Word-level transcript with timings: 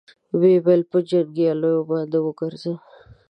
ويې 0.39 0.57
ويل: 0.65 0.81
په 0.91 0.97
جنګياليو 1.09 1.87
باندې 1.89 2.17
وګرځه. 2.21 2.73